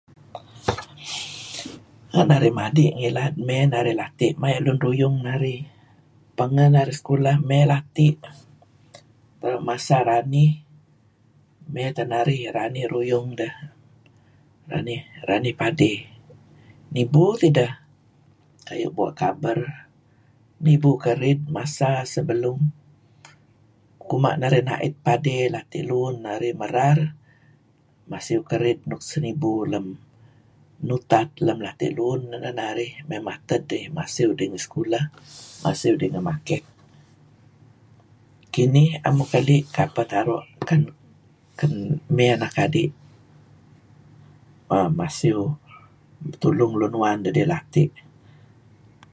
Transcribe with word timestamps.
Renga' 2.13 2.27
narih 2.31 2.53
madii 2.59 2.89
ngilad 2.97 3.33
mey 3.47 3.63
narih 3.73 3.95
lati' 4.01 4.37
maya' 4.41 4.63
lun 4.65 4.79
ruyung 4.85 5.17
narih. 5.27 5.61
Pengeh 6.37 6.69
narih 6.75 6.97
sekulah 6.99 7.35
mey 7.49 7.63
lati'. 7.71 8.13
Renga' 9.43 9.63
masa 9.69 9.97
ranih 10.09 10.51
mey 11.73 11.87
teh 11.95 12.07
narih 12.13 12.41
ranih 12.57 12.85
ruyung 12.93 13.27
deh 13.39 13.53
ranih 15.29 15.55
padey. 15.61 15.95
Nibu 16.93 17.25
tideh 17.41 17.71
kayu' 18.67 18.93
bua' 18.97 19.15
kaber, 19.21 19.59
nibu 20.65 20.91
kerid 21.03 21.39
masa 21.57 21.91
sebelum 22.13 22.57
kuma' 24.09 24.37
narih 24.41 24.63
na'it 24.67 24.95
padey 25.05 25.39
lati' 25.55 25.83
luun 25.89 26.15
narih 26.25 26.53
merar 26.61 26.97
masiew 28.11 28.41
kerid 28.49 28.79
nuk 28.89 29.01
senibu 29.09 29.53
lem 29.71 29.85
nutat 30.89 31.29
lem 31.45 31.59
lati' 31.67 31.91
luun 31.97 32.21
neh 32.31 32.53
narih, 32.61 32.93
mey 33.07 33.21
mated 33.27 33.63
dih 33.71 33.85
masiew 33.97 34.29
dih 34.37 34.47
ngi 34.51 34.61
sekulah, 34.65 35.03
masiew 35.65 35.95
dih 35.99 36.09
ngi 36.11 36.21
market. 36.29 36.63
Kinih 38.53 38.89
'am 39.05 39.15
uih 39.23 39.29
keli' 39.33 39.61
kapeh 39.75 40.07
taru' 40.11 40.43
ken 40.69 40.81
ken 41.59 41.73
mey 42.15 42.29
anak 42.35 42.55
adi' 42.65 42.91
masiew, 44.99 45.39
tulung 46.41 46.73
lun 46.79 46.93
uwan 46.99 47.19
dedih 47.25 47.47
lati'. 47.53 47.89